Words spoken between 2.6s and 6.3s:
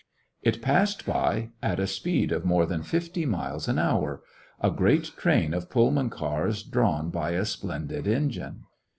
than fifty miles an hour— a great train of Pullman